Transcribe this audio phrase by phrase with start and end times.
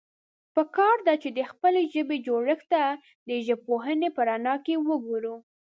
[0.55, 2.83] پکار ده، چې د خپلې ژبې جوړښت ته
[3.29, 5.35] د ژبپوهنې په رڼا کې وګورو.